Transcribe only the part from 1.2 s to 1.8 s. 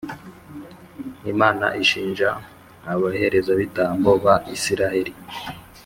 Imana